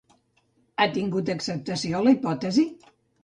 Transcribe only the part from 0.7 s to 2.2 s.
Ha tingut acceptació la